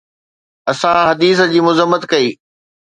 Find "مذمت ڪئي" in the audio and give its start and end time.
1.69-2.29